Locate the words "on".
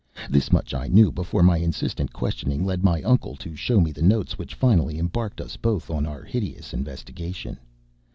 5.91-6.07